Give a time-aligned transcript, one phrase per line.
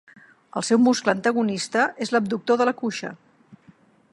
[0.59, 3.13] El seu muscle antagonista és l'abductor de la cuixa.